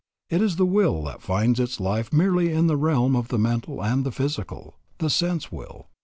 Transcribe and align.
It 0.31 0.41
is 0.41 0.55
the 0.55 0.65
will 0.65 1.03
that 1.03 1.21
finds 1.21 1.59
its 1.59 1.79
life 1.79 2.11
merely 2.11 2.51
in 2.51 2.65
the 2.65 2.75
realm 2.75 3.15
of 3.15 3.27
the 3.27 3.37
mental 3.37 3.83
and 3.83 4.03
the 4.03 4.11
physical, 4.11 4.79
the 4.97 5.11
sense 5.11 5.51
will. 5.51 5.89